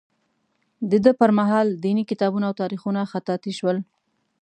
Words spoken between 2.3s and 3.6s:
او تاریخونه خطاطي